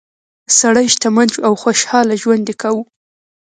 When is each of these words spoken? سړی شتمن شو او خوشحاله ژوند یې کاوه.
سړی 0.59 0.85
شتمن 0.93 1.27
شو 1.33 1.39
او 1.47 1.53
خوشحاله 1.61 2.13
ژوند 2.21 2.45
یې 2.49 2.55
کاوه. 2.61 2.83